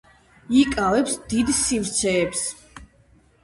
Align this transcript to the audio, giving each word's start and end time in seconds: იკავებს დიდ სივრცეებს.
იკავებს 0.61 1.13
დიდ 1.35 1.53
სივრცეებს. 1.59 2.45